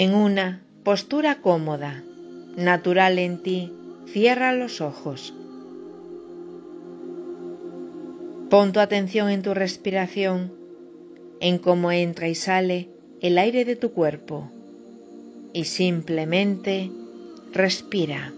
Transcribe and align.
En 0.00 0.14
una 0.14 0.60
postura 0.84 1.40
cómoda, 1.42 2.04
natural 2.56 3.18
en 3.18 3.42
ti, 3.42 3.72
cierra 4.06 4.52
los 4.52 4.80
ojos. 4.80 5.34
Pon 8.48 8.72
tu 8.72 8.78
atención 8.78 9.28
en 9.28 9.42
tu 9.42 9.54
respiración, 9.54 10.52
en 11.40 11.58
cómo 11.58 11.90
entra 11.90 12.28
y 12.28 12.36
sale 12.36 12.90
el 13.20 13.38
aire 13.38 13.64
de 13.64 13.74
tu 13.74 13.90
cuerpo 13.90 14.48
y 15.52 15.64
simplemente 15.64 16.92
respira. 17.52 18.32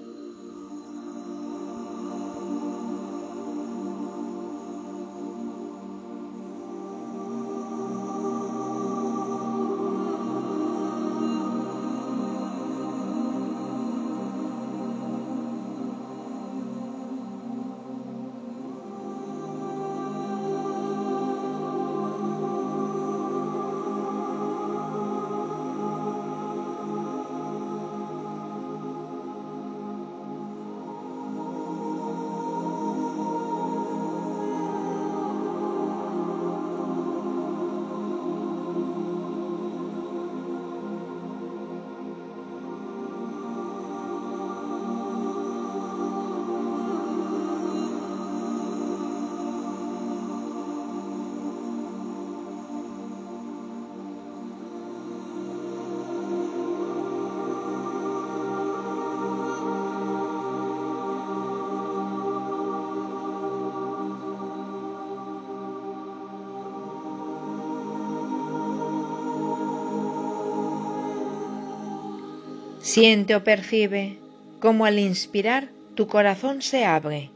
Siente 72.92 73.36
o 73.36 73.44
percibe 73.44 74.18
cómo 74.58 74.84
al 74.84 74.98
inspirar 74.98 75.68
tu 75.94 76.08
corazón 76.08 76.60
se 76.60 76.84
abre 76.84 77.30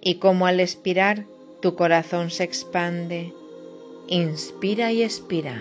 y 0.00 0.20
cómo 0.22 0.46
al 0.46 0.60
expirar 0.60 1.26
tu 1.60 1.74
corazón 1.74 2.30
se 2.30 2.44
expande. 2.44 3.32
Inspira 4.06 4.92
y 4.92 5.02
expira. 5.02 5.60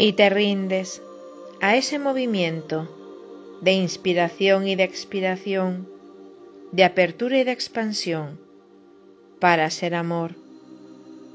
Y 0.00 0.14
te 0.14 0.30
rindes 0.30 1.02
a 1.60 1.76
ese 1.76 1.98
movimiento 1.98 2.88
de 3.60 3.72
inspiración 3.72 4.66
y 4.66 4.74
de 4.74 4.84
expiración, 4.84 5.86
de 6.72 6.84
apertura 6.84 7.38
y 7.38 7.44
de 7.44 7.52
expansión, 7.52 8.40
para 9.40 9.68
ser 9.68 9.94
amor, 9.94 10.36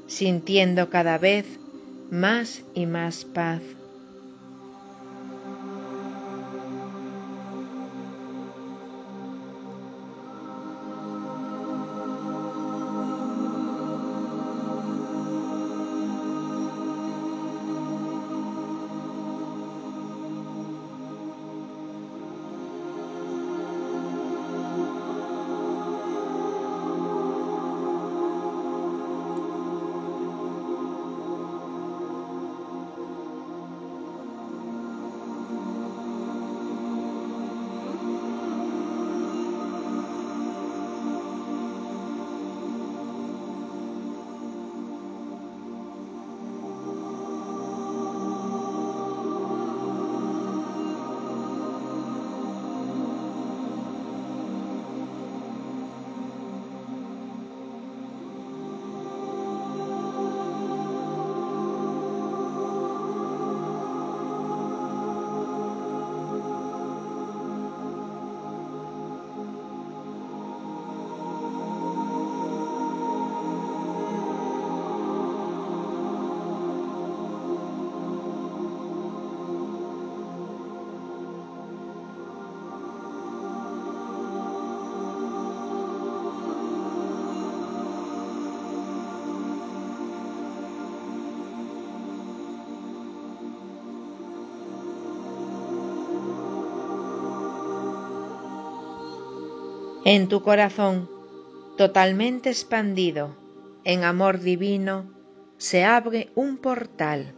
sintiendo 0.08 0.90
cada 0.90 1.16
vez 1.16 1.46
más 2.10 2.64
y 2.74 2.86
más 2.86 3.24
paz. 3.24 3.62
En 100.08 100.28
tu 100.28 100.40
corazón, 100.40 101.10
totalmente 101.76 102.48
expandido 102.48 103.34
en 103.82 104.04
amor 104.04 104.38
divino, 104.38 105.04
se 105.58 105.82
abre 105.82 106.28
un 106.36 106.58
portal. 106.58 107.32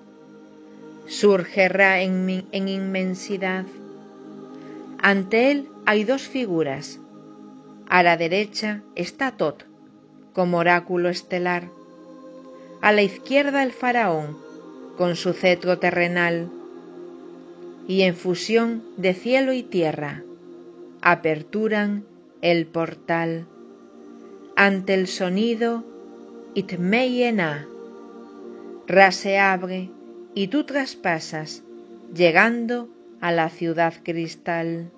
Surge 1.06 1.70
Ra 1.70 2.03
en, 2.03 2.44
en 2.53 2.69
inmensidad. 2.69 3.65
Ante 5.00 5.50
él 5.50 5.70
hay 5.87 6.05
dos 6.05 6.29
figuras. 6.29 7.00
A 7.88 8.03
la 8.03 8.19
derecha 8.19 8.82
está 8.97 9.31
Tot, 9.31 9.64
como 10.35 10.59
oráculo 10.59 11.09
estelar. 11.09 11.71
A 12.82 12.93
la 12.93 13.00
izquierda 13.00 13.62
el 13.62 13.73
faraón, 13.73 14.37
con 14.99 15.17
su 15.17 15.32
cetro 15.32 15.79
terrenal. 15.79 16.50
Y 17.87 18.03
en 18.03 18.14
fusión 18.14 18.82
de 18.99 19.14
cielo 19.14 19.55
y 19.55 19.62
tierra 19.62 20.23
aperturan 21.00 22.05
el 22.43 22.67
portal. 22.67 23.46
Ante 24.56 24.94
el 24.94 25.06
sonido 25.06 25.85
Itmeyena, 26.55 27.67
Ra 28.87 29.12
se 29.12 29.38
abre 29.38 29.90
y 30.35 30.49
tú 30.49 30.64
traspasas, 30.64 31.62
llegando 32.14 32.88
a 33.20 33.32
la 33.32 33.50
ciudad 33.50 33.94
cristal. 34.02 34.90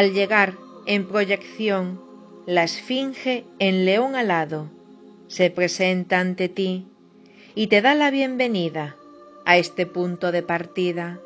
Al 0.00 0.14
llegar 0.14 0.54
en 0.86 1.06
proyección, 1.06 2.00
la 2.46 2.64
esfinge 2.64 3.44
en 3.58 3.84
león 3.84 4.16
alado 4.16 4.70
se 5.28 5.50
presenta 5.50 6.20
ante 6.20 6.48
ti 6.48 6.86
y 7.54 7.66
te 7.66 7.82
da 7.82 7.94
la 7.94 8.10
bienvenida 8.10 8.96
a 9.44 9.58
este 9.58 9.84
punto 9.84 10.32
de 10.32 10.42
partida. 10.42 11.20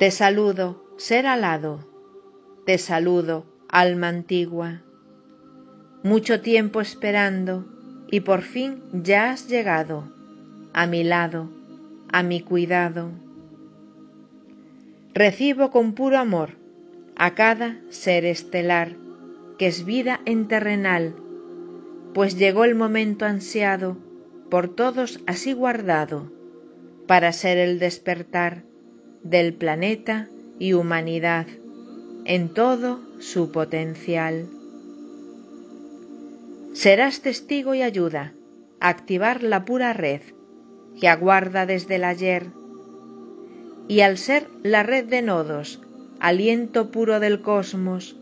Te 0.00 0.10
saludo, 0.10 0.82
ser 0.96 1.28
alado, 1.28 1.86
te 2.66 2.76
saludo, 2.78 3.46
alma 3.68 4.08
antigua. 4.08 4.82
Mucho 6.02 6.40
tiempo 6.40 6.80
esperando 6.80 7.66
y 8.10 8.18
por 8.18 8.42
fin 8.42 8.82
ya 8.92 9.30
has 9.30 9.46
llegado 9.46 10.12
a 10.72 10.88
mi 10.88 11.04
lado, 11.04 11.48
a 12.10 12.24
mi 12.24 12.40
cuidado 12.40 13.27
Recibo 15.14 15.70
con 15.70 15.94
puro 15.94 16.18
amor 16.18 16.50
a 17.16 17.34
cada 17.34 17.80
ser 17.88 18.24
estelar 18.24 18.96
que 19.58 19.66
es 19.66 19.84
vida 19.84 20.20
en 20.24 20.46
terrenal, 20.46 21.16
pues 22.14 22.38
llegó 22.38 22.64
el 22.64 22.74
momento 22.74 23.24
ansiado, 23.24 23.96
por 24.50 24.68
todos 24.68 25.20
así 25.26 25.52
guardado, 25.52 26.30
para 27.06 27.32
ser 27.32 27.58
el 27.58 27.78
despertar 27.78 28.64
del 29.22 29.54
planeta 29.54 30.28
y 30.58 30.74
humanidad 30.74 31.46
en 32.24 32.50
todo 32.50 33.00
su 33.18 33.50
potencial. 33.50 34.46
Serás 36.74 37.20
testigo 37.22 37.74
y 37.74 37.82
ayuda 37.82 38.34
a 38.78 38.88
activar 38.90 39.42
la 39.42 39.64
pura 39.64 39.92
red 39.92 40.20
que 41.00 41.08
aguarda 41.08 41.66
desde 41.66 41.96
el 41.96 42.04
ayer 42.04 42.57
y 43.88 44.00
al 44.02 44.18
ser 44.18 44.48
la 44.62 44.82
red 44.82 45.06
de 45.06 45.22
nodos, 45.22 45.80
aliento 46.20 46.90
puro 46.90 47.20
del 47.20 47.40
cosmos, 47.40 48.16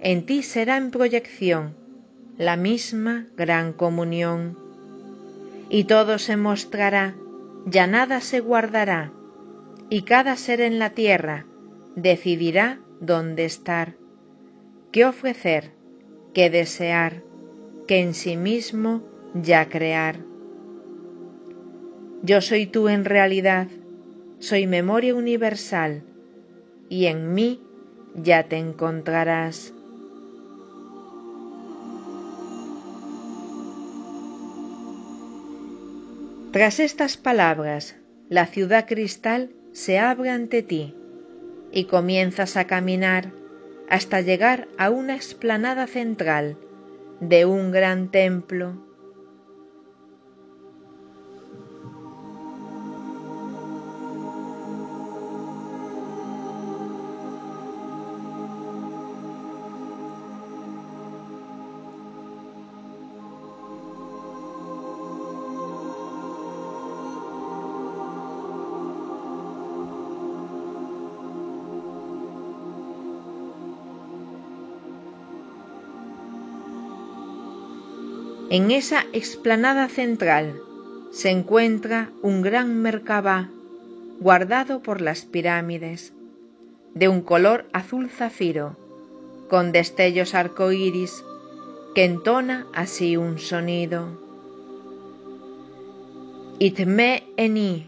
en 0.00 0.26
ti 0.26 0.42
será 0.42 0.76
en 0.76 0.90
proyección 0.90 1.74
la 2.36 2.56
misma 2.56 3.26
gran 3.36 3.72
comunión. 3.72 4.58
Y 5.70 5.84
todo 5.84 6.18
se 6.18 6.36
mostrará, 6.36 7.14
ya 7.64 7.86
nada 7.86 8.20
se 8.20 8.40
guardará, 8.40 9.12
y 9.88 10.02
cada 10.02 10.36
ser 10.36 10.60
en 10.60 10.78
la 10.78 10.90
tierra 10.90 11.46
decidirá 11.94 12.80
dónde 13.00 13.44
estar, 13.44 13.94
qué 14.92 15.04
ofrecer, 15.04 15.70
qué 16.34 16.50
desear, 16.50 17.22
qué 17.86 18.00
en 18.00 18.14
sí 18.14 18.36
mismo 18.36 19.02
ya 19.34 19.68
crear. 19.68 20.18
Yo 22.22 22.40
soy 22.40 22.66
tú 22.66 22.88
en 22.88 23.04
realidad, 23.04 23.68
soy 24.38 24.66
memoria 24.66 25.14
universal 25.14 26.02
y 26.88 27.06
en 27.06 27.34
mí 27.34 27.60
ya 28.14 28.44
te 28.44 28.56
encontrarás. 28.56 29.72
Tras 36.52 36.80
estas 36.80 37.16
palabras, 37.16 37.96
la 38.30 38.46
ciudad 38.46 38.86
cristal 38.86 39.50
se 39.72 39.98
abre 39.98 40.30
ante 40.30 40.62
ti 40.62 40.94
y 41.70 41.84
comienzas 41.84 42.56
a 42.56 42.66
caminar 42.66 43.30
hasta 43.90 44.20
llegar 44.20 44.68
a 44.78 44.90
una 44.90 45.14
explanada 45.14 45.86
central 45.86 46.56
de 47.20 47.44
un 47.44 47.72
gran 47.72 48.10
templo 48.10 48.85
En 78.56 78.70
esa 78.70 79.04
explanada 79.12 79.86
central 79.86 80.58
se 81.10 81.28
encuentra 81.28 82.10
un 82.22 82.40
gran 82.40 82.80
Merkabah 82.80 83.50
guardado 84.18 84.80
por 84.80 85.02
las 85.02 85.26
pirámides, 85.26 86.14
de 86.94 87.10
un 87.10 87.20
color 87.20 87.66
azul 87.74 88.08
zafiro, 88.08 88.74
con 89.50 89.72
destellos 89.72 90.34
arcoíris, 90.34 91.22
que 91.94 92.04
entona 92.04 92.66
así 92.72 93.18
un 93.18 93.38
sonido. 93.38 94.06
Itme 96.58 97.24
eni, 97.36 97.86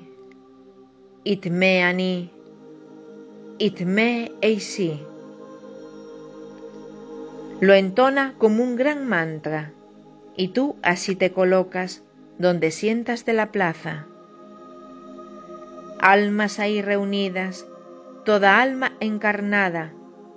itme 1.25 1.83
ani, 1.83 2.31
itme 3.57 4.33
eisi. 4.43 5.01
Lo 7.61 7.73
entona 7.73 8.35
como 8.37 8.63
un 8.63 8.77
gran 8.77 9.09
mantra 9.09 9.73
y 10.39 10.49
tú 10.49 10.77
así 10.83 11.17
te 11.17 11.33
colocas 11.33 12.05
donde 12.39 12.71
sientas 12.71 13.27
de 13.27 13.33
la 13.33 13.51
plaza. 13.51 14.07
Almas 15.99 16.61
ahí 16.61 16.81
reunidas, 16.81 17.67
toda 18.25 18.63
alma 18.63 18.93
encarnada 19.01 19.93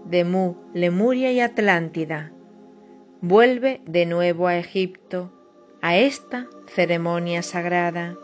de 0.06 0.24
Mu, 0.24 0.56
Lemuria 0.74 1.32
y 1.32 1.40
Atlántida, 1.40 2.32
vuelve 3.22 3.82
de 3.86 4.08
nuevo 4.08 4.48
a 4.48 4.58
Egipto, 4.58 5.32
a 5.82 5.96
esta 5.96 6.48
ceremonia 6.66 7.44
sagrada. 7.44 8.16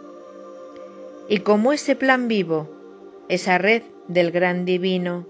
Y 1.29 1.41
como 1.41 1.73
ese 1.73 1.95
plan 1.95 2.27
vivo, 2.27 2.71
esa 3.29 3.59
red 3.59 3.83
del 4.07 4.31
gran 4.31 4.65
divino, 4.65 5.27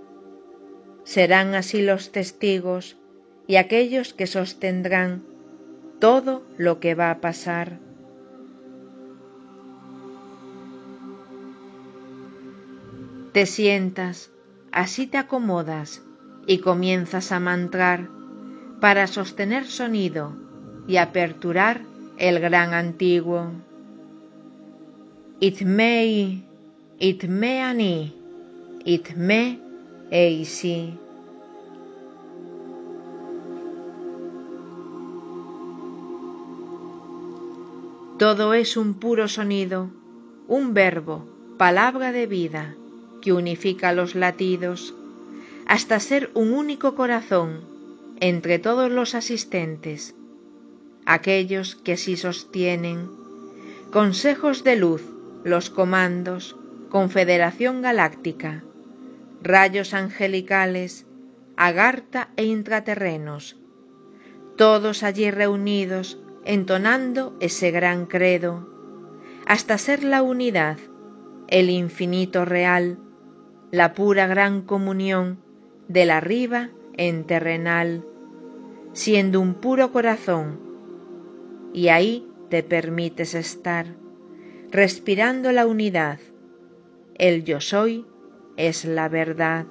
serán 1.03 1.55
así 1.55 1.81
los 1.81 2.13
testigos 2.13 2.95
y 3.47 3.57
aquellos 3.57 4.13
que 4.13 4.27
sostendrán 4.27 5.23
todo 5.99 6.43
lo 6.57 6.79
que 6.79 6.95
va 6.95 7.11
a 7.11 7.19
pasar. 7.19 7.79
Te 13.31 13.45
sientas, 13.45 14.31
así 14.71 15.07
te 15.07 15.17
acomodas 15.17 16.01
y 16.47 16.59
comienzas 16.59 17.31
a 17.31 17.39
mantrar 17.39 18.09
para 18.79 19.07
sostener 19.07 19.65
sonido 19.65 20.33
y 20.87 20.97
aperturar 20.97 21.81
el 22.17 22.39
gran 22.39 22.73
antiguo. 22.73 23.51
Itmei, 25.39 26.43
itme 26.99 27.61
ani, 27.61 28.13
itme 28.85 29.59
eisi. 30.09 30.97
Todo 38.17 38.55
es 38.55 38.77
un 38.77 38.95
puro 38.95 39.27
sonido, 39.27 39.91
un 40.47 40.73
verbo, 40.73 41.27
palabra 41.59 42.11
de 42.11 42.25
vida, 42.25 42.75
que 43.21 43.31
unifica 43.31 43.93
los 43.93 44.15
latidos, 44.15 44.95
hasta 45.67 45.99
ser 45.99 46.31
un 46.33 46.51
único 46.51 46.95
corazón 46.95 47.61
entre 48.19 48.57
todos 48.57 48.91
los 48.91 49.13
asistentes, 49.13 50.15
aquellos 51.05 51.75
que 51.75 51.95
sí 51.95 52.17
sostienen, 52.17 53.07
consejos 53.91 54.63
de 54.63 54.77
luz, 54.77 55.03
los 55.43 55.69
comandos, 55.69 56.55
confederación 56.89 57.83
galáctica, 57.83 58.63
rayos 59.43 59.93
angelicales, 59.93 61.05
agartha 61.55 62.29
e 62.35 62.45
intraterrenos, 62.45 63.57
todos 64.55 65.03
allí 65.03 65.29
reunidos 65.29 66.17
entonando 66.47 67.35
ese 67.41 67.71
gran 67.71 68.05
credo, 68.05 68.65
hasta 69.45 69.77
ser 69.77 70.05
la 70.05 70.21
unidad, 70.21 70.77
el 71.49 71.69
infinito 71.69 72.45
real, 72.45 72.97
la 73.69 73.93
pura 73.93 74.27
gran 74.27 74.61
comunión 74.61 75.39
de 75.89 76.05
la 76.05 76.17
arriba 76.17 76.69
en 76.93 77.25
terrenal, 77.25 78.05
siendo 78.93 79.41
un 79.41 79.55
puro 79.55 79.91
corazón, 79.91 80.57
y 81.73 81.89
ahí 81.89 82.25
te 82.49 82.63
permites 82.63 83.35
estar, 83.35 83.85
respirando 84.71 85.51
la 85.51 85.67
unidad. 85.67 86.19
El 87.15 87.43
yo 87.43 87.59
soy 87.59 88.05
es 88.55 88.85
la 88.85 89.09
verdad. 89.09 89.65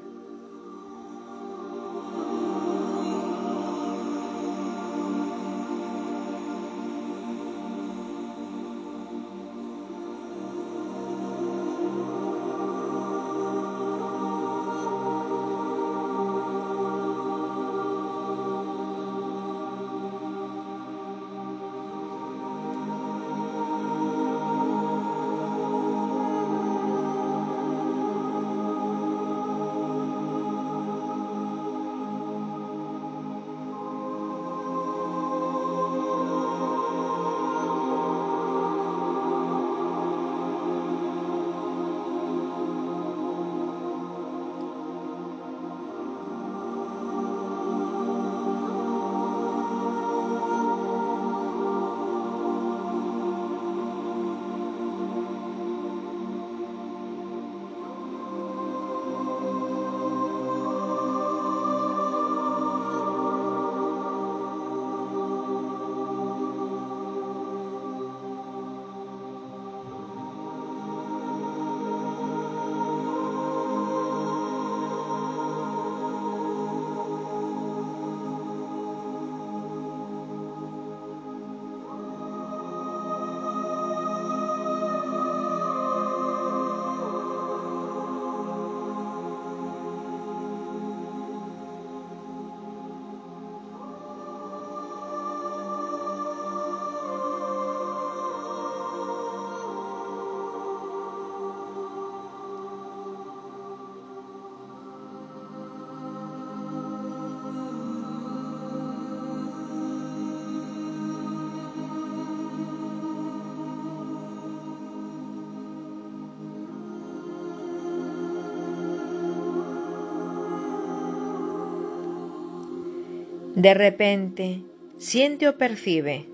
De 123.67 123.75
repente 123.75 124.63
siente 124.97 125.49
o 125.49 125.59
percibe 125.59 126.27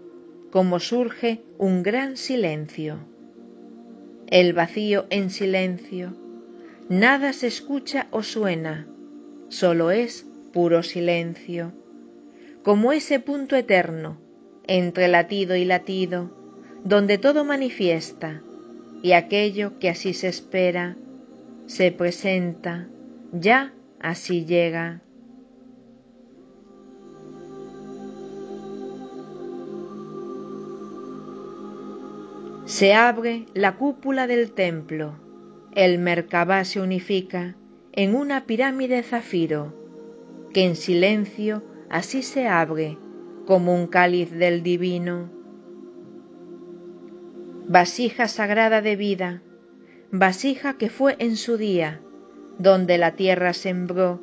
como 0.50 0.80
surge 0.80 1.40
un 1.56 1.82
gran 1.82 2.18
silencio. 2.18 2.98
El 4.26 4.52
vacío 4.52 5.06
en 5.08 5.30
silencio, 5.30 6.14
nada 6.90 7.32
se 7.32 7.46
escucha 7.46 8.06
o 8.10 8.22
suena, 8.22 8.86
solo 9.48 9.90
es 9.90 10.26
puro 10.52 10.82
silencio, 10.82 11.72
como 12.62 12.92
ese 12.92 13.18
punto 13.18 13.56
eterno 13.56 14.18
entre 14.66 15.08
latido 15.08 15.56
y 15.56 15.64
latido, 15.64 16.36
donde 16.84 17.16
todo 17.16 17.46
manifiesta 17.46 18.42
y 19.02 19.12
aquello 19.12 19.78
que 19.78 19.88
así 19.88 20.12
se 20.12 20.28
espera, 20.28 20.98
se 21.64 21.92
presenta, 21.92 22.88
ya 23.32 23.72
así 24.00 24.44
llega. 24.44 25.00
Se 32.82 32.94
abre 32.94 33.46
la 33.54 33.76
cúpula 33.76 34.26
del 34.26 34.50
templo, 34.50 35.14
el 35.72 36.00
Merkabah 36.00 36.64
se 36.64 36.80
unifica 36.80 37.54
en 37.92 38.16
una 38.16 38.44
pirámide 38.44 39.04
zafiro, 39.04 39.72
que 40.52 40.64
en 40.64 40.74
silencio 40.74 41.62
así 41.90 42.24
se 42.24 42.48
abre 42.48 42.98
como 43.46 43.72
un 43.72 43.86
cáliz 43.86 44.32
del 44.32 44.64
divino. 44.64 45.30
Vasija 47.68 48.26
sagrada 48.26 48.82
de 48.82 48.96
vida, 48.96 49.42
vasija 50.10 50.76
que 50.76 50.90
fue 50.90 51.14
en 51.20 51.36
su 51.36 51.58
día, 51.58 52.00
donde 52.58 52.98
la 52.98 53.12
tierra 53.12 53.52
sembró 53.52 54.20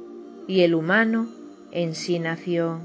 y 0.49 0.63
el 0.63 0.75
humano 0.75 1.29
en 1.71 1.95
sí 1.95 2.19
nació. 2.19 2.81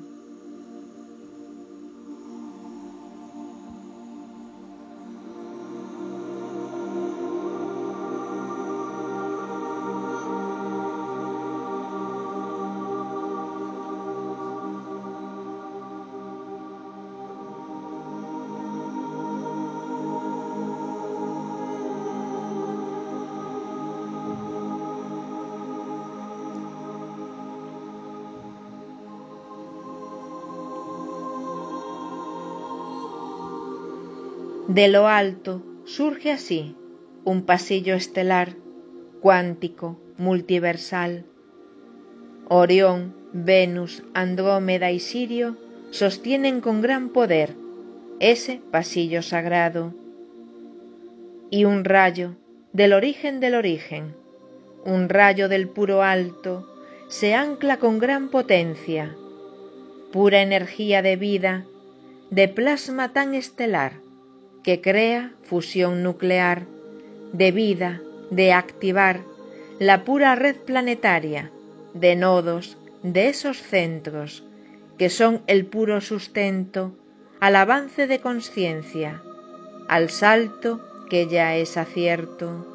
De 34.74 34.88
lo 34.88 35.06
alto 35.06 35.62
surge 35.84 36.32
así 36.32 36.74
un 37.24 37.42
pasillo 37.42 37.94
estelar, 37.94 38.56
cuántico, 39.20 40.00
multiversal. 40.18 41.26
Orión, 42.48 43.14
Venus, 43.32 44.02
Andrómeda 44.14 44.90
y 44.90 44.98
Sirio 44.98 45.56
sostienen 45.90 46.60
con 46.60 46.82
gran 46.82 47.10
poder 47.10 47.54
ese 48.18 48.60
pasillo 48.72 49.22
sagrado. 49.22 49.94
Y 51.50 51.66
un 51.66 51.84
rayo 51.84 52.34
del 52.72 52.94
origen 52.94 53.38
del 53.38 53.54
origen, 53.54 54.16
un 54.84 55.08
rayo 55.08 55.48
del 55.48 55.68
puro 55.68 56.02
alto, 56.02 56.68
se 57.06 57.36
ancla 57.36 57.76
con 57.76 58.00
gran 58.00 58.28
potencia, 58.28 59.14
pura 60.10 60.42
energía 60.42 61.00
de 61.00 61.14
vida, 61.14 61.64
de 62.30 62.48
plasma 62.48 63.12
tan 63.12 63.34
estelar, 63.34 64.02
que 64.64 64.80
crea 64.80 65.32
fusión 65.44 66.02
nuclear, 66.02 66.66
de 67.32 67.52
vida, 67.52 68.00
de 68.30 68.52
activar 68.52 69.20
la 69.78 70.04
pura 70.04 70.34
red 70.34 70.56
planetaria, 70.56 71.52
de 71.92 72.16
nodos, 72.16 72.78
de 73.02 73.28
esos 73.28 73.58
centros, 73.62 74.44
que 74.98 75.10
son 75.10 75.42
el 75.46 75.66
puro 75.66 76.00
sustento 76.00 76.96
al 77.40 77.56
avance 77.56 78.06
de 78.06 78.20
conciencia, 78.20 79.22
al 79.88 80.10
salto 80.10 80.80
que 81.10 81.28
ya 81.28 81.56
es 81.56 81.76
acierto. 81.76 82.73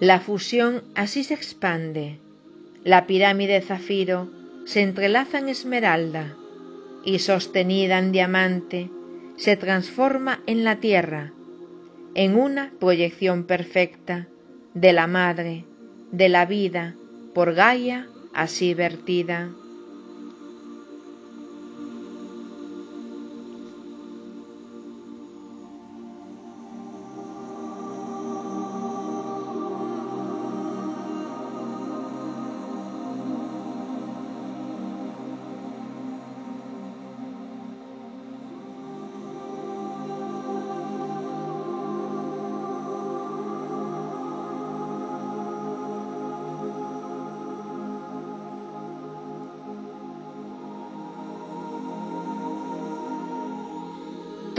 La 0.00 0.20
fusión 0.20 0.82
así 0.94 1.24
se 1.24 1.32
expande. 1.32 2.18
La 2.84 3.06
pirámide 3.06 3.62
zafiro 3.62 4.30
se 4.66 4.82
entrelaza 4.82 5.38
en 5.38 5.48
esmeralda 5.48 6.36
y 7.04 7.20
sostenida 7.20 7.98
en 7.98 8.12
diamante 8.12 8.90
se 9.36 9.56
transforma 9.56 10.40
en 10.46 10.64
la 10.64 10.76
tierra, 10.80 11.32
en 12.14 12.38
una 12.38 12.72
proyección 12.78 13.44
perfecta 13.44 14.26
de 14.74 14.92
la 14.92 15.06
madre, 15.06 15.64
de 16.12 16.28
la 16.28 16.44
vida, 16.44 16.94
por 17.34 17.54
Gaia 17.54 18.06
así 18.34 18.74
vertida. 18.74 19.50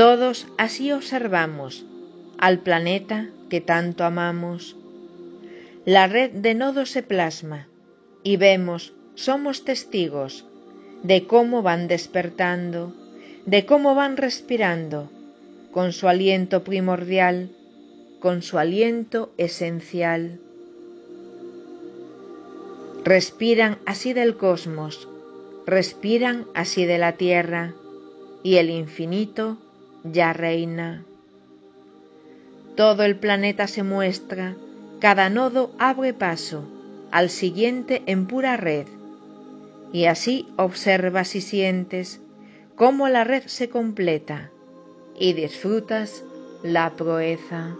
Todos 0.10 0.48
así 0.58 0.94
observamos 0.94 1.86
al 2.38 2.60
planeta 2.60 3.28
que 3.50 3.60
tanto 3.60 4.06
amamos. 4.06 4.78
La 5.84 6.08
red 6.08 6.32
de 6.32 6.54
nodos 6.54 6.92
se 6.92 7.04
plasma 7.04 7.68
y 8.24 8.38
vemos, 8.38 8.94
somos 9.16 9.66
testigos 9.66 10.46
de 11.04 11.28
cómo 11.28 11.62
van 11.62 11.90
despertando, 11.90 12.96
de 13.46 13.66
cómo 13.66 13.96
van 13.96 14.16
respirando, 14.16 15.12
con 15.74 15.92
su 15.92 16.08
aliento 16.08 16.64
primordial, 16.64 17.50
con 18.22 18.44
su 18.44 18.58
aliento 18.60 19.34
esencial. 19.38 20.40
Respiran 23.04 23.78
así 23.86 24.14
del 24.14 24.38
cosmos, 24.38 25.10
respiran 25.66 26.46
así 26.54 26.86
de 26.86 26.98
la 26.98 27.18
tierra, 27.18 27.74
y 28.42 28.56
el 28.56 28.70
infinito 28.70 29.58
ya 30.12 30.34
reina. 30.34 31.04
Todo 32.76 33.04
el 33.04 33.16
planeta 33.16 33.68
se 33.68 33.84
muestra, 33.84 34.56
cada 35.00 35.30
nodo 35.30 35.72
abre 35.80 36.14
paso 36.14 36.64
al 37.12 37.30
siguiente 37.30 38.04
en 38.06 38.28
pura 38.28 38.58
red, 38.58 38.88
y 39.94 40.06
así 40.06 40.48
observas 40.58 41.36
y 41.36 41.42
sientes 41.42 42.20
cómo 42.76 43.08
la 43.08 43.24
red 43.24 43.44
se 43.46 43.70
completa 43.70 44.52
y 45.18 45.34
disfrutas 45.34 46.24
la 46.64 46.92
proeza. 46.96 47.76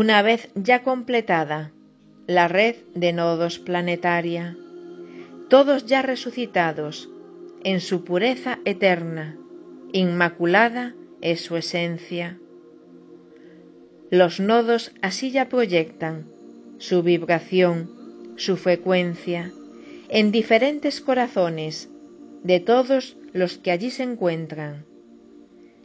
Una 0.00 0.22
vez 0.22 0.48
ya 0.54 0.84
completada 0.84 1.72
la 2.28 2.46
red 2.46 2.76
de 2.94 3.12
nodos 3.12 3.58
planetaria, 3.58 4.56
todos 5.48 5.86
ya 5.86 6.02
resucitados 6.02 7.10
en 7.64 7.80
su 7.80 8.04
pureza 8.04 8.60
eterna, 8.64 9.36
inmaculada 9.92 10.94
es 11.20 11.40
su 11.40 11.56
esencia. 11.56 12.38
Los 14.08 14.38
nodos 14.38 14.92
así 15.02 15.32
ya 15.32 15.48
proyectan 15.48 16.28
su 16.78 17.02
vibración, 17.02 17.90
su 18.36 18.56
frecuencia, 18.56 19.50
en 20.08 20.30
diferentes 20.30 21.00
corazones 21.00 21.90
de 22.44 22.60
todos 22.60 23.16
los 23.32 23.58
que 23.58 23.72
allí 23.72 23.90
se 23.90 24.04
encuentran, 24.04 24.84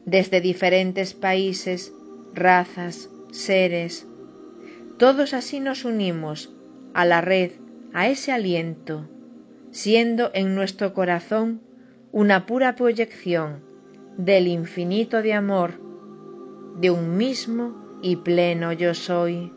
desde 0.06 0.40
diferentes 0.40 1.16
países, 1.16 1.92
razas, 2.36 3.10
seres, 3.34 4.08
todos 4.98 5.34
así 5.34 5.60
nos 5.60 5.86
unimos 5.86 6.56
a 6.94 7.04
la 7.04 7.20
red, 7.20 7.54
a 7.92 8.08
ese 8.08 8.32
aliento, 8.32 9.10
siendo 9.72 10.30
en 10.36 10.54
nuestro 10.54 10.94
corazón 10.94 11.62
una 12.12 12.46
pura 12.46 12.76
proyección 12.76 13.64
del 14.18 14.48
infinito 14.48 15.24
de 15.24 15.34
amor, 15.34 15.82
de 16.80 16.92
un 16.92 17.18
mismo 17.18 18.00
y 18.04 18.18
pleno 18.18 18.72
yo 18.72 18.94
soy. 18.94 19.52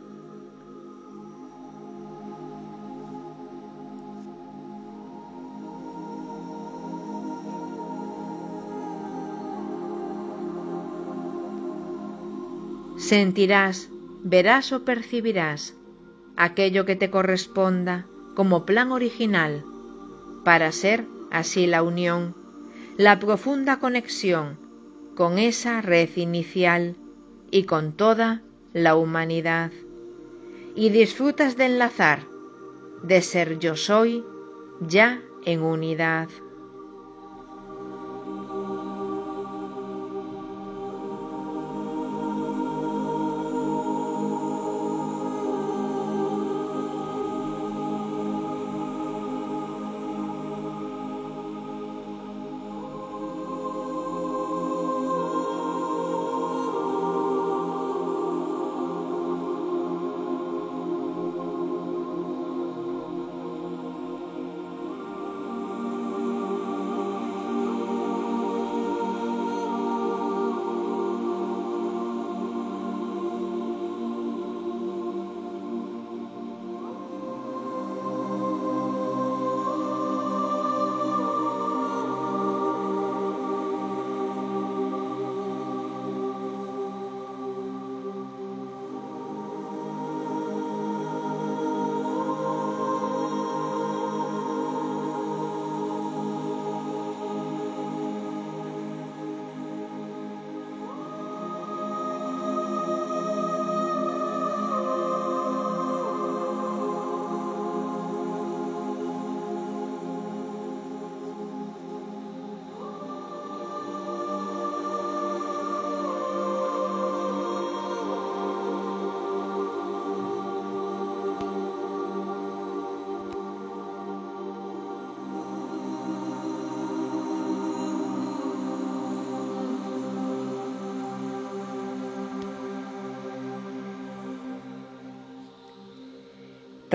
Sentirás, 12.97 13.89
verás 14.23 14.71
o 14.73 14.83
percibirás 14.83 15.75
aquello 16.35 16.85
que 16.85 16.95
te 16.95 17.09
corresponda 17.09 18.05
como 18.35 18.65
plan 18.65 18.91
original 18.91 19.63
para 20.43 20.71
ser 20.71 21.05
así 21.31 21.67
la 21.67 21.83
unión, 21.83 22.35
la 22.97 23.19
profunda 23.19 23.79
conexión 23.79 24.57
con 25.15 25.39
esa 25.39 25.81
red 25.81 26.09
inicial 26.15 26.95
y 27.51 27.63
con 27.63 27.93
toda 27.93 28.41
la 28.73 28.95
humanidad. 28.95 29.71
Y 30.75 30.89
disfrutas 30.89 31.57
de 31.57 31.65
enlazar, 31.65 32.21
de 33.01 33.21
ser 33.21 33.57
yo 33.59 33.75
soy 33.75 34.23
ya 34.79 35.21
en 35.45 35.61
unidad. 35.61 36.29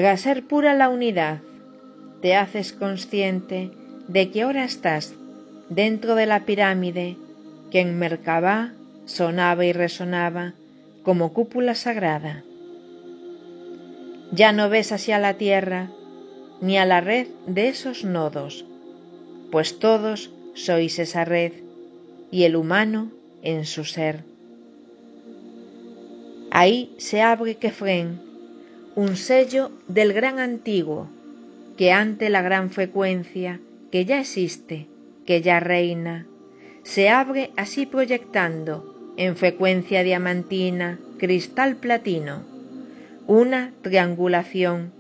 Tras 0.03 0.23
ser 0.23 0.43
pura 0.43 0.75
la 0.75 0.89
unidad, 0.89 1.43
te 2.23 2.35
haces 2.35 2.73
consciente 2.73 3.71
de 4.09 4.33
que 4.33 4.43
ahora 4.43 4.65
estás 4.65 5.15
dentro 5.69 6.17
de 6.17 6.27
la 6.27 6.45
pirámide 6.45 7.17
que 7.71 7.79
en 7.79 8.01
Merkabah 8.01 8.73
sonaba 9.05 9.65
y 9.65 9.73
resonaba 9.73 10.55
como 11.05 11.33
cúpula 11.33 11.77
sagrada. 11.77 12.43
Ya 14.33 14.51
no 14.51 14.69
ves 14.69 14.91
hacia 14.91 15.21
la 15.21 15.35
tierra 15.35 15.93
ni 16.61 16.79
a 16.79 16.85
la 16.85 17.01
red 17.01 17.29
de 17.47 17.69
esos 17.69 18.03
nodos, 18.03 18.65
pues 19.53 19.79
todos 19.79 20.33
sois 20.55 20.99
esa 20.99 21.25
red 21.25 21.53
y 22.33 22.43
el 22.43 22.57
humano 22.57 23.13
en 23.45 23.65
su 23.67 23.85
ser. 23.85 24.25
Ahí 26.51 26.93
se 26.99 27.23
abre 27.23 27.55
Kefren, 27.55 28.32
un 28.95 29.17
sello 29.17 29.71
del 29.89 30.13
gran 30.13 30.39
antiguo, 30.39 31.09
que 31.79 31.93
ante 31.93 32.29
la 32.29 32.43
gran 32.43 32.71
frecuencia 32.71 33.59
que 33.91 34.05
ya 34.05 34.21
existe, 34.21 34.87
que 35.25 35.41
ya 35.41 35.61
reina, 35.61 36.27
se 36.83 37.09
abre 37.09 37.53
así 37.57 37.87
proyectando 37.87 39.15
en 39.17 39.37
frecuencia 39.37 40.03
diamantina, 40.03 40.99
cristal 41.19 41.77
platino, 41.77 42.43
una 43.27 43.73
triangulación 43.83 44.93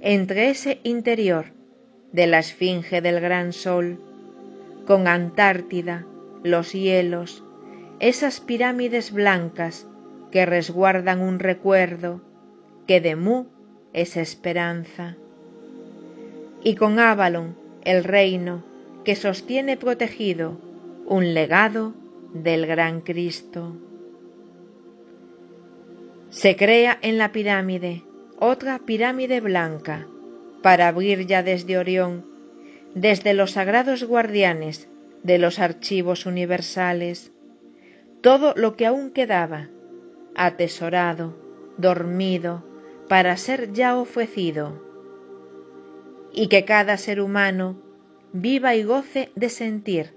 entre 0.00 0.50
ese 0.50 0.80
interior 0.82 1.46
de 2.12 2.26
la 2.26 2.38
esfinge 2.38 3.02
del 3.02 3.20
gran 3.20 3.52
sol, 3.52 3.98
con 4.86 5.08
Antártida, 5.08 6.06
los 6.42 6.72
hielos, 6.72 7.42
esas 7.98 8.40
pirámides 8.40 9.12
blancas 9.12 9.86
que 10.30 10.46
resguardan 10.46 11.20
un 11.20 11.38
recuerdo 11.38 12.22
que 12.86 13.00
de 13.00 13.16
Mu 13.16 13.46
es 13.92 14.16
esperanza, 14.16 15.16
y 16.62 16.74
con 16.74 16.98
Avalon, 16.98 17.56
el 17.84 18.04
reino 18.04 18.64
que 19.04 19.14
sostiene 19.14 19.76
protegido 19.76 20.58
un 21.06 21.34
legado 21.34 21.94
del 22.32 22.66
gran 22.66 23.00
Cristo. 23.00 23.76
Se 26.30 26.56
crea 26.56 26.98
en 27.02 27.18
la 27.18 27.32
pirámide 27.32 28.02
otra 28.38 28.80
pirámide 28.80 29.40
blanca 29.40 30.06
para 30.62 30.88
abrir 30.88 31.26
ya 31.26 31.42
desde 31.42 31.78
Orión, 31.78 32.26
desde 32.94 33.32
los 33.32 33.52
sagrados 33.52 34.04
guardianes 34.04 34.88
de 35.22 35.38
los 35.38 35.58
archivos 35.58 36.26
universales, 36.26 37.32
todo 38.20 38.54
lo 38.56 38.76
que 38.76 38.86
aún 38.86 39.10
quedaba, 39.10 39.68
atesorado, 40.34 41.36
dormido, 41.78 42.64
para 43.08 43.36
ser 43.36 43.72
ya 43.72 43.96
ofrecido, 43.96 44.72
y 46.32 46.48
que 46.48 46.64
cada 46.64 46.96
ser 46.96 47.20
humano 47.20 47.76
viva 48.32 48.74
y 48.74 48.82
goce 48.82 49.30
de 49.34 49.48
sentir 49.48 50.14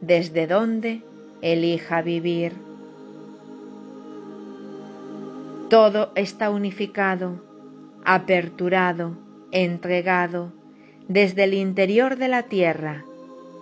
desde 0.00 0.46
donde 0.46 1.02
elija 1.42 2.02
vivir. 2.02 2.52
Todo 5.68 6.10
está 6.16 6.50
unificado, 6.50 7.40
aperturado, 8.04 9.16
entregado, 9.52 10.52
desde 11.08 11.44
el 11.44 11.54
interior 11.54 12.16
de 12.16 12.28
la 12.28 12.44
Tierra, 12.44 13.04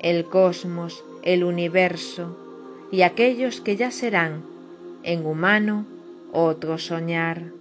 el 0.01 0.25
cosmos, 0.25 1.05
el 1.23 1.45
universo 1.45 2.37
y 2.91 3.03
aquellos 3.03 3.61
que 3.61 3.77
ya 3.77 3.91
serán, 3.91 4.43
en 5.03 5.27
humano, 5.27 5.87
otro 6.33 6.79
soñar. 6.79 7.60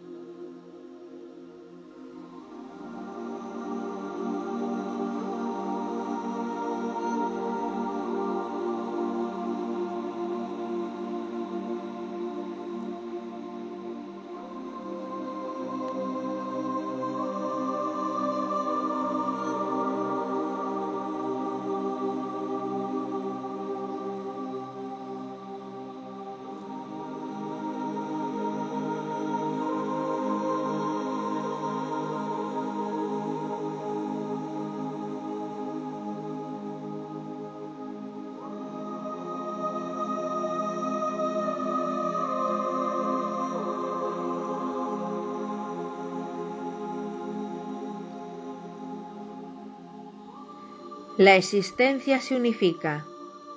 La 51.19 51.35
existencia 51.35 52.21
se 52.21 52.37
unifica 52.37 53.03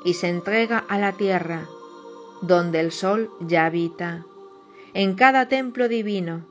y 0.05 0.14
se 0.14 0.29
entrega 0.29 0.79
a 0.79 0.98
la 0.98 1.12
tierra, 1.12 1.68
donde 2.40 2.81
el 2.81 2.90
sol 2.90 3.31
ya 3.38 3.66
habita, 3.66 4.27
en 4.94 5.14
cada 5.14 5.46
templo 5.46 5.87
divino, 5.87 6.44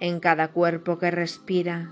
en 0.00 0.18
cada 0.18 0.52
cuerpo 0.52 0.98
que 0.98 1.10
respira. 1.10 1.90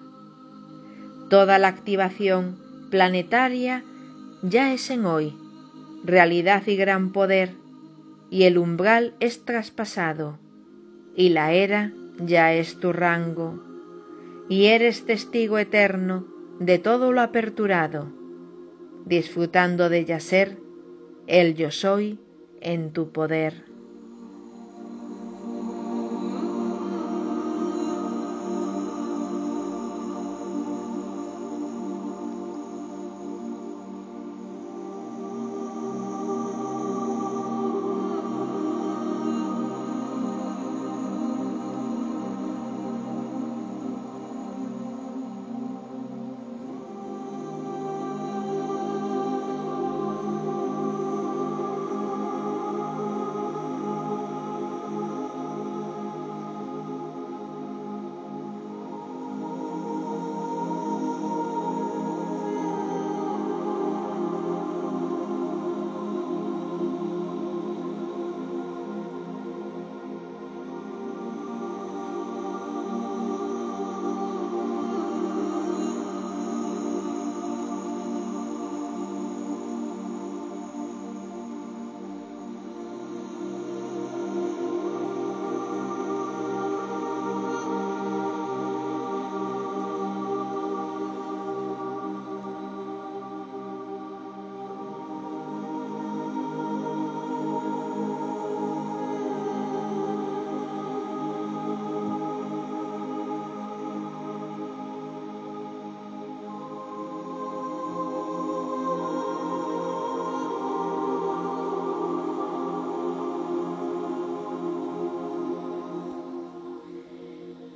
Toda 1.29 1.59
la 1.59 1.69
activación 1.69 2.57
planetaria 2.91 3.85
ya 4.41 4.73
es 4.73 4.89
en 4.89 5.05
hoy, 5.05 5.37
realidad 6.03 6.63
y 6.67 6.77
gran 6.77 7.13
poder, 7.13 7.51
y 8.31 8.45
el 8.45 8.57
umbral 8.57 9.13
es 9.21 9.45
traspasado, 9.45 10.39
y 11.15 11.29
la 11.29 11.53
era 11.53 11.93
ya 12.19 12.55
es 12.55 12.81
tu 12.81 12.95
rango, 12.95 13.63
y 14.49 14.69
eres 14.69 15.05
testigo 15.05 15.59
eterno 15.59 16.25
de 16.61 16.79
todo 16.79 17.13
lo 17.13 17.21
aperturado 17.21 18.24
disfrutando 19.05 19.89
de 19.89 20.05
yacer 20.05 20.59
el 21.27 21.55
yo 21.55 21.71
soy 21.71 22.19
en 22.61 22.93
tu 22.93 23.11
poder. 23.11 23.74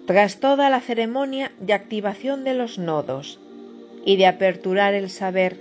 Tras 0.09 0.41
toda 0.41 0.71
la 0.71 0.81
ceremonia 0.81 1.53
de 1.61 1.75
activación 1.75 2.43
de 2.43 2.55
los 2.55 2.79
nodos 2.79 3.39
y 4.07 4.17
de 4.17 4.27
aperturar 4.27 4.95
el 4.95 5.11
saber, 5.11 5.61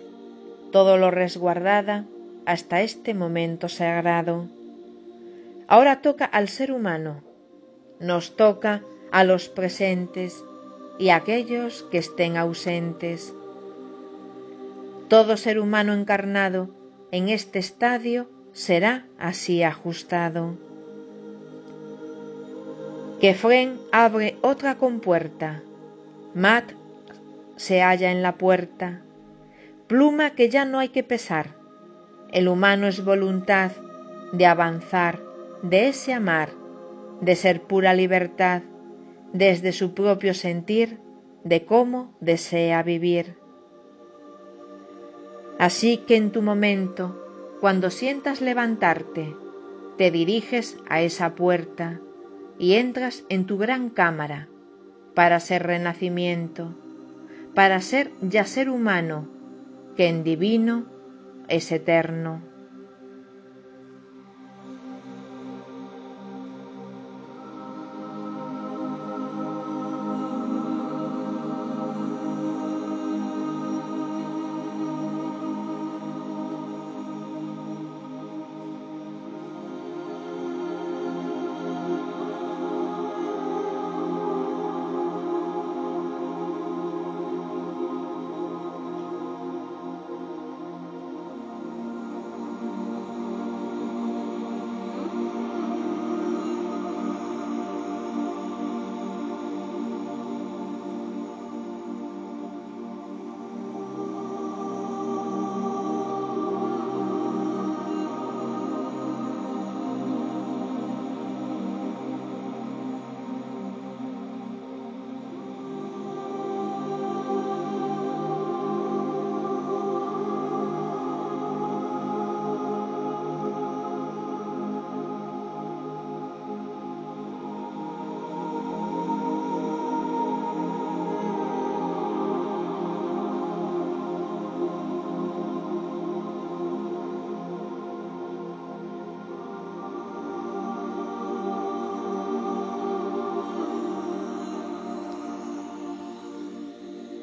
todo 0.72 0.96
lo 0.96 1.12
resguardada 1.12 2.06
hasta 2.46 2.82
este 2.82 3.14
momento 3.14 3.68
sagrado. 3.68 4.48
Ahora 5.68 6.02
toca 6.02 6.24
al 6.24 6.48
ser 6.48 6.72
humano, 6.72 7.24
nos 8.00 8.38
toca 8.38 8.84
a 9.12 9.26
los 9.26 9.50
presentes 9.50 10.46
y 10.98 11.10
a 11.10 11.18
aquellos 11.18 11.84
que 11.92 11.98
estén 11.98 12.38
ausentes. 12.38 13.34
Todo 15.10 15.36
ser 15.36 15.60
humano 15.60 15.92
encarnado 15.92 16.70
en 17.12 17.28
este 17.28 17.60
estadio 17.60 18.30
será 18.54 19.08
así 19.20 19.62
ajustado. 19.64 20.67
Que 23.20 23.34
Fren 23.34 23.80
abre 23.92 24.38
otra 24.42 24.78
compuerta. 24.78 25.64
Matt 26.36 26.74
se 27.56 27.82
halla 27.82 28.12
en 28.12 28.22
la 28.22 28.34
puerta. 28.38 29.02
Pluma 29.88 30.36
que 30.36 30.50
ya 30.50 30.66
no 30.66 30.78
hay 30.78 30.90
que 30.90 31.02
pesar. 31.02 31.56
El 32.32 32.48
humano 32.48 32.86
es 32.86 33.04
voluntad 33.04 33.72
de 34.34 34.46
avanzar, 34.46 35.20
de 35.64 35.88
ese 35.88 36.14
amar, 36.14 36.50
de 37.20 37.36
ser 37.36 37.64
pura 37.64 37.96
libertad, 37.96 38.62
desde 39.34 39.72
su 39.72 39.96
propio 39.96 40.36
sentir 40.36 41.00
de 41.44 41.66
cómo 41.66 42.16
desea 42.20 42.84
vivir. 42.84 43.36
Así 45.58 45.98
que 45.98 46.18
en 46.18 46.32
tu 46.32 46.44
momento, 46.44 47.58
cuando 47.62 47.90
sientas 47.90 48.42
levantarte, 48.42 49.36
te 49.98 50.12
diriges 50.12 50.78
a 50.88 51.02
esa 51.02 51.34
puerta 51.34 52.00
y 52.60 52.74
entras 52.74 53.24
en 53.30 53.46
tu 53.46 53.58
gran 53.58 53.89
cámara 53.89 54.48
para 55.13 55.39
ser 55.39 55.63
renacimiento, 55.63 56.76
para 57.54 57.82
ser 57.82 58.12
ya 58.22 58.46
ser 58.46 58.70
humano, 58.70 59.28
que 59.96 60.08
en 60.08 60.24
divino 60.24 60.86
es 61.48 61.72
eterno. 61.72 62.41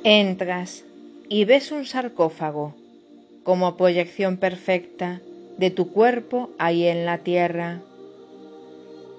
Entras 0.07 0.85
y 1.31 1.47
ves 1.47 1.73
un 1.73 1.87
sarcófago 1.87 2.75
como 3.43 3.79
proyección 3.79 4.37
perfecta 4.37 5.23
de 5.57 5.71
tu 5.71 5.93
cuerpo 5.93 6.51
ahí 6.59 6.87
en 6.87 7.07
la 7.07 7.19
tierra. 7.19 7.81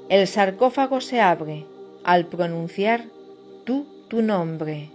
El 0.10 0.28
sarcófago 0.28 1.02
se 1.02 1.22
abre 1.22 1.66
al 2.04 2.28
pronunciar 2.28 3.06
tú 3.64 3.88
tu 4.10 4.22
nombre 4.22 4.92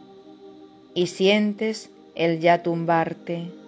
y 0.94 1.08
sientes 1.08 1.90
el 2.14 2.38
ya 2.38 2.62
tumbarte. 2.62 3.59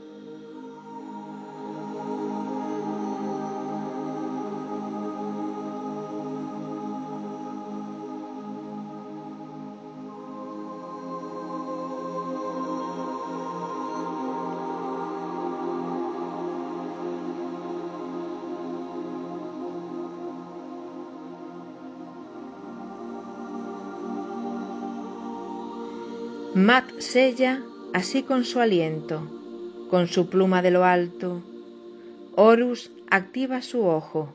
Mat 26.63 27.01
sella 27.01 27.61
así 27.93 28.23
con 28.23 28.45
su 28.45 28.61
aliento, 28.61 29.27
con 29.91 30.07
su 30.07 30.29
pluma 30.29 30.63
de 30.63 30.71
lo 30.71 30.85
alto. 30.85 31.43
Horus 32.37 32.93
activa 33.11 33.63
su 33.63 33.85
ojo, 33.85 34.33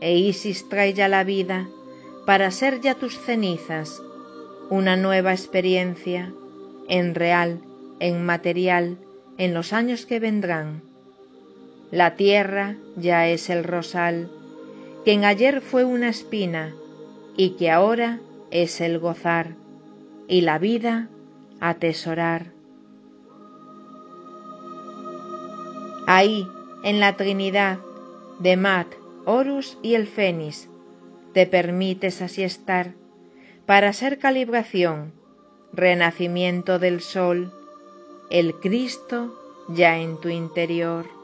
e 0.00 0.16
Isis 0.16 0.66
trae 0.70 0.94
ya 0.94 1.08
la 1.08 1.24
vida 1.24 1.68
para 2.24 2.50
ser 2.52 2.80
ya 2.80 2.94
tus 2.94 3.18
cenizas, 3.18 4.00
una 4.70 4.96
nueva 4.96 5.32
experiencia, 5.32 6.32
en 6.88 7.14
real, 7.14 7.60
en 8.00 8.24
material, 8.24 8.96
en 9.36 9.52
los 9.52 9.74
años 9.74 10.06
que 10.06 10.20
vendrán. 10.20 10.80
La 11.90 12.14
tierra 12.14 12.76
ya 12.96 13.28
es 13.28 13.50
el 13.50 13.62
rosal, 13.62 14.30
que 15.04 15.12
en 15.12 15.26
ayer 15.26 15.60
fue 15.60 15.84
una 15.84 16.08
espina, 16.08 16.74
y 17.36 17.50
que 17.58 17.70
ahora 17.70 18.20
es 18.50 18.80
el 18.80 18.98
gozar, 18.98 19.54
y 20.28 20.40
la 20.40 20.58
vida 20.58 21.10
atesorar. 21.60 22.52
Ahí, 26.06 26.48
en 26.84 27.00
la 27.00 27.16
Trinidad 27.16 27.78
de 28.38 28.56
Mat, 28.56 28.86
Horus 29.24 29.76
y 29.82 29.94
el 29.94 30.06
Fénix, 30.06 30.68
te 31.34 31.46
permites 31.46 32.22
así 32.22 32.42
estar 32.42 32.94
para 33.66 33.92
ser 33.92 34.18
calibración, 34.18 35.12
renacimiento 35.72 36.78
del 36.78 37.02
sol, 37.02 37.52
el 38.30 38.54
Cristo 38.54 39.34
ya 39.68 39.98
en 39.98 40.18
tu 40.18 40.30
interior. 40.30 41.17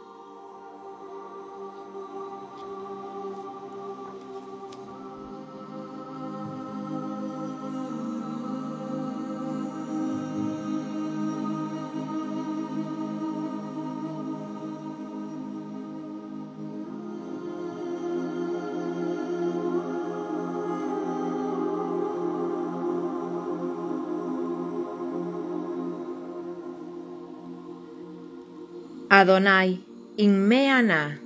Adonai, 29.24 29.80
Inmeana, 30.18 31.18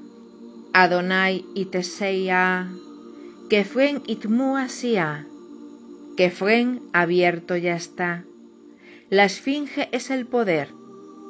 Adonai 0.73 1.45
Iteseia, 1.57 2.69
Kefren 3.51 4.03
Itmuasia, 4.07 5.27
Kefren 6.17 6.81
abierto 6.93 7.57
ya 7.57 7.75
está. 7.75 8.23
La 9.11 9.25
esfinge 9.25 9.89
es 9.91 10.13
el 10.13 10.27
poder, 10.27 10.69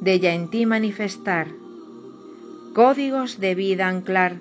de 0.02 0.12
ella 0.12 0.34
en 0.34 0.50
ti 0.50 0.66
manifestar, 0.66 1.48
códigos 2.74 3.40
de 3.40 3.54
vida 3.54 3.88
anclar 3.88 4.36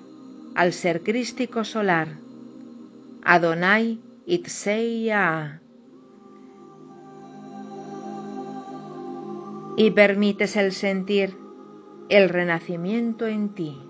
al 0.53 0.73
ser 0.73 1.03
crístico 1.03 1.63
solar. 1.63 2.09
Adonai 3.23 4.01
Itseia. 4.25 5.61
Y 9.77 9.91
permites 9.91 10.57
el 10.57 10.73
sentir 10.73 11.46
el 12.09 12.29
renacimiento 12.29 13.27
en 13.27 13.49
ti. 13.49 13.86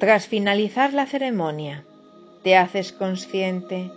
Tras 0.00 0.28
finalizar 0.28 0.94
la 0.94 1.04
ceremonia, 1.04 1.84
te 2.42 2.56
haces 2.56 2.90
consciente 2.90 3.90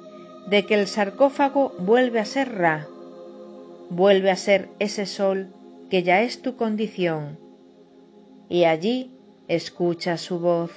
de 0.48 0.66
que 0.66 0.74
el 0.74 0.88
sarcófago 0.88 1.74
vuelve 1.80 2.20
a 2.20 2.26
ser 2.26 2.54
Ra, 2.54 2.88
vuelve 3.90 4.30
a 4.30 4.36
ser 4.36 4.68
ese 4.80 5.06
sol 5.06 5.48
que 5.90 6.04
ya 6.04 6.22
es 6.22 6.42
tu 6.42 6.58
condición, 6.58 7.40
y 8.50 8.66
allí 8.66 9.12
escuchas 9.48 10.20
su 10.20 10.40
voz. 10.40 10.72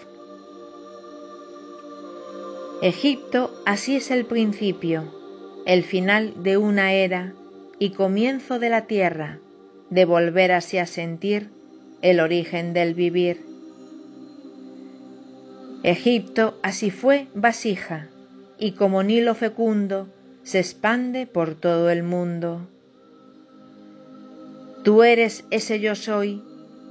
Egipto 2.81 3.51
así 3.67 3.97
es 3.97 4.13
el 4.13 4.27
principio, 4.27 5.13
el 5.67 5.83
final 5.83 6.45
de 6.45 6.57
una 6.57 6.93
era 6.93 7.35
y 7.81 7.91
comienzo 7.91 8.61
de 8.61 8.71
la 8.71 8.87
tierra, 8.87 9.41
de 9.91 10.05
volver 10.05 10.53
así 10.53 10.79
a 10.79 10.87
sentir 10.87 11.51
el 12.01 12.21
origen 12.21 12.73
del 12.75 12.95
vivir. 12.95 13.56
Egipto 15.87 16.59
así 16.65 16.91
fue 16.91 17.29
vasija, 17.33 18.09
y 18.59 18.73
como 18.73 19.05
Nilo 19.05 19.37
fecundo 19.37 20.09
se 20.43 20.59
expande 20.59 21.29
por 21.29 21.55
todo 21.55 21.91
el 21.91 22.03
mundo. 22.03 22.67
Tú 24.83 25.05
eres 25.05 25.45
ese 25.53 25.79
yo 25.79 25.95
soy, 25.95 26.43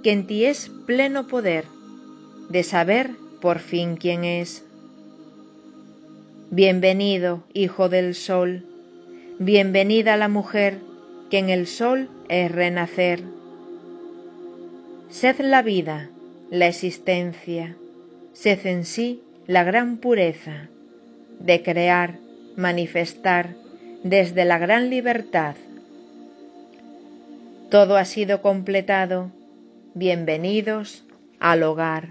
que 0.01 0.13
en 0.13 0.25
ti 0.27 0.45
es 0.45 0.71
pleno 0.85 1.27
poder 1.27 1.65
de 2.47 2.63
saber 2.63 3.09
por 3.41 3.59
fin 3.59 3.97
quién 3.97 4.23
es. 4.23 4.63
Bienvenido, 6.49 7.43
hijo 7.53 7.89
del 7.89 8.15
sol, 8.15 8.63
bienvenida 9.39 10.15
la 10.15 10.29
mujer 10.29 10.79
que 11.29 11.39
en 11.39 11.49
el 11.49 11.67
sol 11.67 12.07
es 12.29 12.49
renacer. 12.49 13.23
Sed 15.09 15.41
la 15.41 15.63
vida, 15.63 16.09
la 16.49 16.67
existencia, 16.67 17.75
sed 18.35 18.67
en 18.67 18.83
sí 18.83 19.23
la 19.47 19.63
gran 19.63 19.97
pureza 19.97 20.67
de 21.39 21.63
crear, 21.63 22.19
manifestar 22.57 23.55
desde 24.03 24.43
la 24.43 24.57
gran 24.57 24.89
libertad. 24.89 25.55
Todo 27.71 27.95
ha 27.95 28.03
sido 28.03 28.41
completado. 28.41 29.31
Bienvenidos 29.93 31.05
al 31.39 31.63
hogar. 31.63 32.09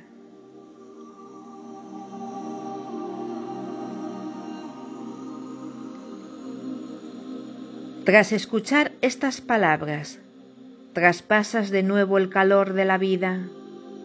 Tras 8.07 8.33
escuchar 8.33 8.93
estas 9.03 9.41
palabras, 9.43 10.19
traspasas 10.95 11.71
de 11.71 11.83
nuevo 11.83 12.17
el 12.17 12.31
calor 12.31 12.73
de 12.73 12.85
la 12.87 12.99
vida, 12.99 13.49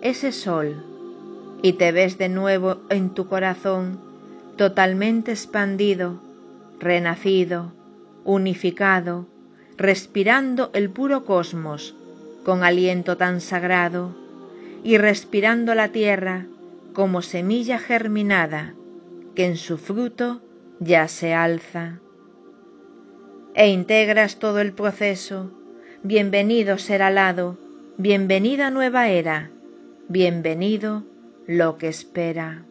ese 0.01 0.31
sol 0.31 0.88
y 1.61 1.73
te 1.73 1.91
ves 1.91 2.17
de 2.17 2.29
nuevo 2.29 2.77
en 2.89 3.09
tu 3.09 3.27
corazón 3.27 3.99
totalmente 4.55 5.31
expandido, 5.31 6.21
renacido, 6.79 7.73
unificado, 8.23 9.27
respirando 9.77 10.69
el 10.73 10.89
puro 10.89 11.25
cosmos 11.25 11.95
con 12.43 12.63
aliento 12.63 13.17
tan 13.17 13.41
sagrado 13.41 14.15
y 14.83 14.97
respirando 14.97 15.75
la 15.75 15.89
tierra 15.89 16.45
como 16.93 17.21
semilla 17.21 17.79
germinada 17.79 18.73
que 19.35 19.45
en 19.45 19.57
su 19.57 19.77
fruto 19.77 20.41
ya 20.79 21.07
se 21.07 21.33
alza. 21.33 21.99
E 23.53 23.69
integras 23.69 24.37
todo 24.37 24.59
el 24.59 24.73
proceso. 24.73 25.51
Bienvenido 26.03 26.77
ser 26.77 27.01
alado, 27.01 27.57
bienvenida 27.97 28.71
nueva 28.71 29.09
era, 29.09 29.49
bienvenido 30.07 31.03
lo 31.49 31.79
que 31.79 31.87
espera. 31.87 32.68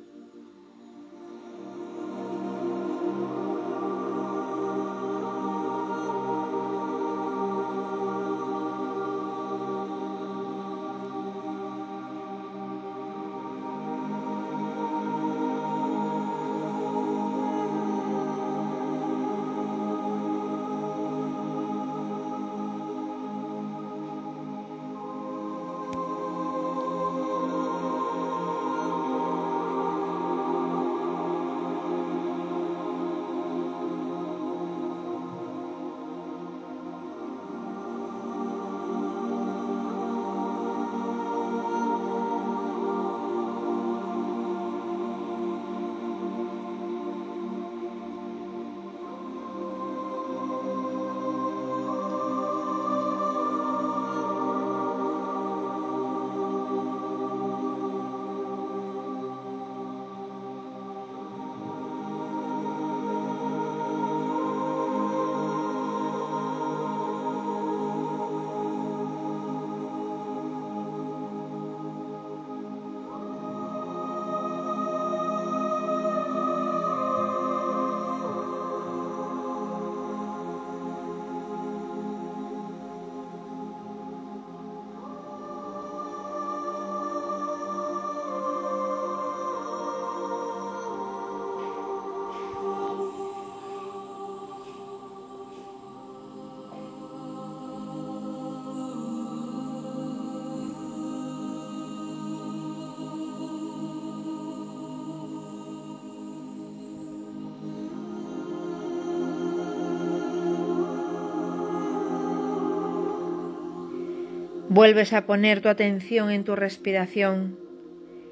Vuelves 114.78 115.12
a 115.12 115.26
poner 115.26 115.60
tu 115.60 115.68
atención 115.68 116.30
en 116.30 116.44
tu 116.44 116.54
respiración, 116.54 117.58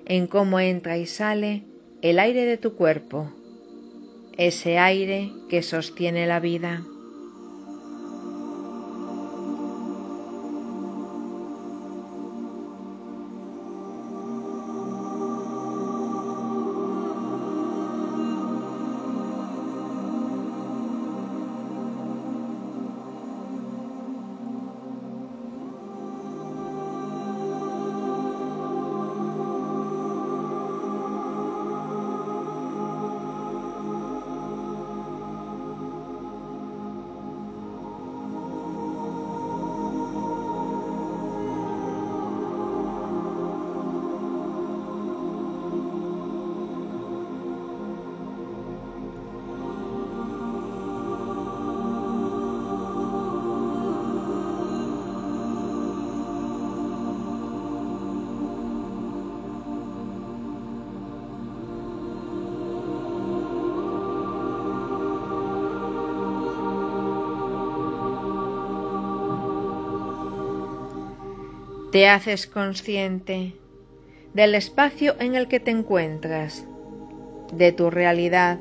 en 0.05 0.29
cómo 0.29 0.61
entra 0.61 0.97
y 0.97 1.05
sale 1.05 1.65
el 2.03 2.21
aire 2.21 2.45
de 2.45 2.57
tu 2.57 2.77
cuerpo, 2.77 3.33
ese 4.39 4.79
aire 4.79 5.33
que 5.49 5.63
sostiene 5.63 6.25
la 6.29 6.39
vida. 6.39 6.85
Te 71.97 72.11
haces 72.11 72.47
consciente 72.47 73.55
del 74.35 74.55
espacio 74.55 75.17
en 75.19 75.35
el 75.35 75.49
que 75.49 75.61
te 75.61 75.71
encuentras, 75.71 76.67
de 77.55 77.73
tu 77.73 77.89
realidad, 77.89 78.59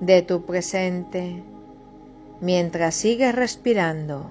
de 0.00 0.22
tu 0.22 0.46
presente, 0.46 1.42
mientras 2.40 2.94
sigues 2.94 3.34
respirando. 3.34 4.30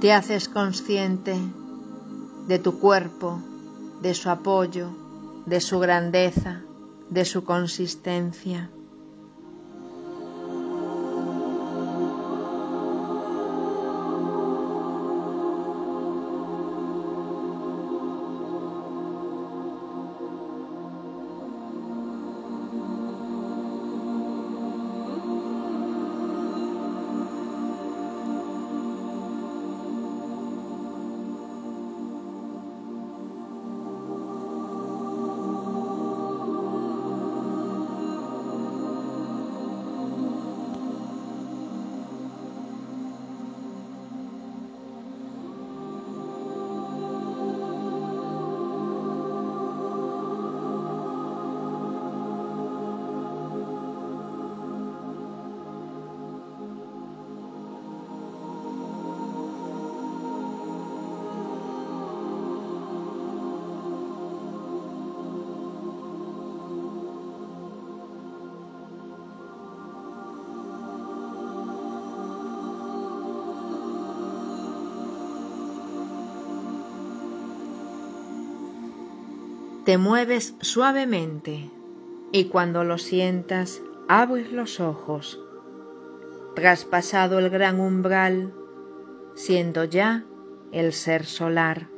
Te 0.00 0.12
haces 0.12 0.48
consciente 0.48 1.36
de 2.46 2.58
tu 2.58 2.78
cuerpo, 2.78 3.40
de 4.00 4.14
su 4.14 4.30
apoyo, 4.30 4.90
de 5.46 5.60
su 5.60 5.80
grandeza, 5.80 6.62
de 7.10 7.24
su 7.24 7.44
consistencia. 7.44 8.70
Te 79.88 79.96
mueves 79.96 80.54
suavemente 80.60 81.70
y 82.30 82.44
cuando 82.50 82.84
lo 82.84 82.98
sientas 82.98 83.80
abres 84.06 84.52
los 84.52 84.80
ojos, 84.80 85.40
traspasado 86.54 87.38
el 87.38 87.48
gran 87.48 87.80
umbral, 87.80 88.52
siendo 89.34 89.84
ya 89.84 90.26
el 90.72 90.92
ser 90.92 91.24
solar. 91.24 91.88